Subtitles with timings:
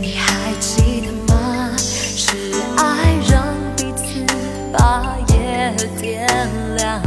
[0.00, 1.76] 你还记得吗？
[1.78, 2.36] 是
[2.76, 3.42] 爱让
[3.76, 4.24] 彼此
[4.72, 6.26] 把夜点
[6.76, 7.00] 亮。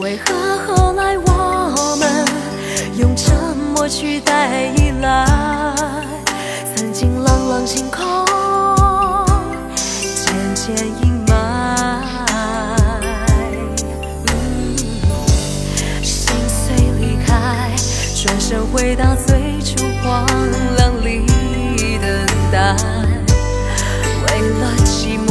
[0.00, 0.32] 为何
[0.66, 2.24] 后来我们
[2.96, 5.26] 用沉默取代依赖？
[6.74, 8.06] 曾经朗朗星空，
[10.14, 11.32] 渐渐阴霾。
[14.26, 14.76] 嗯，
[16.02, 17.74] 心碎离开，
[18.14, 19.37] 转身回到最。
[19.76, 20.26] 就荒
[20.76, 21.26] 凉里
[22.00, 22.08] 等
[22.50, 22.74] 待。
[24.22, 25.30] 为了寂寞，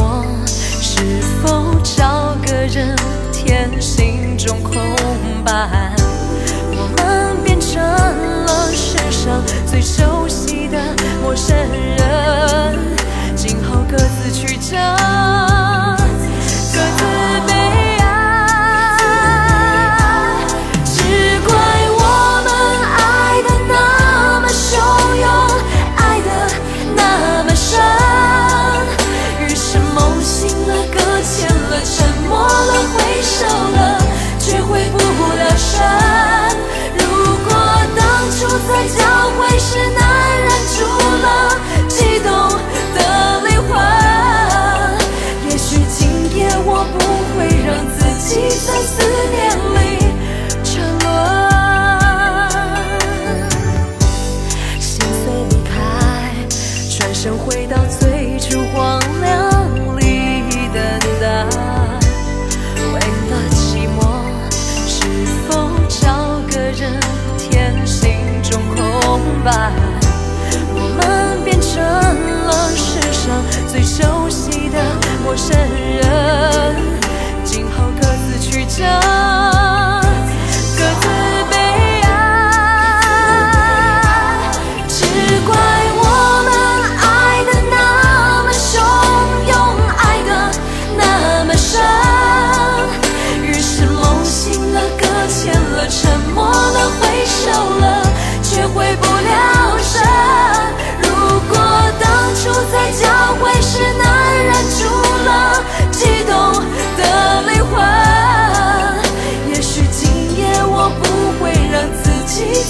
[0.79, 2.95] 是否找个人
[3.33, 4.75] 填心中空
[5.43, 5.91] 白？
[6.69, 10.77] 我们变成了世上最熟悉的
[11.23, 12.46] 陌生人，
[30.27, 33.79] 醒了，搁浅了，沉默了，挥手了，
[34.37, 35.79] 却回不了神。
[36.97, 37.01] 如
[37.45, 37.49] 果
[37.95, 38.03] 当
[38.35, 38.99] 初在交
[39.39, 40.03] 会时难
[40.43, 40.79] 忍住
[41.23, 41.25] 了
[41.87, 42.27] 激动
[42.93, 42.99] 的
[43.47, 43.71] 灵魂，
[45.49, 45.97] 也许今
[46.35, 46.95] 夜我不
[47.33, 47.97] 会让自
[48.27, 48.29] 己
[48.67, 48.91] 在思
[49.31, 49.35] 念
[49.75, 49.77] 里
[50.61, 50.67] 沉
[50.99, 51.07] 沦。
[54.81, 54.91] 心
[55.23, 55.71] 碎离开，
[56.97, 59.46] 转身回到最初荒凉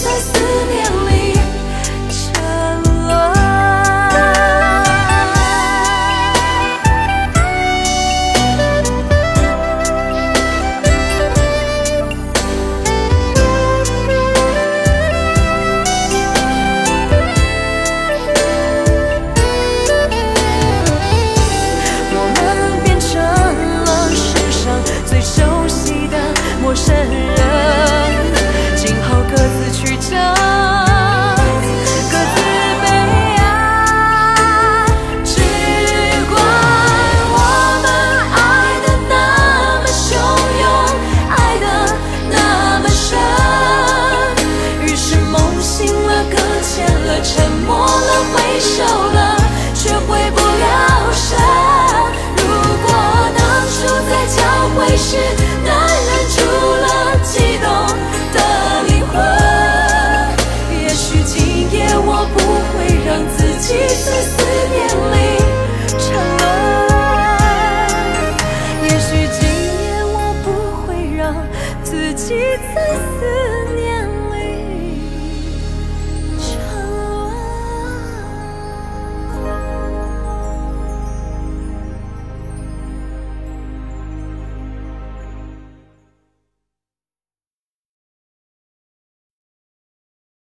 [0.07, 0.40] 在思
[0.72, 1.06] 念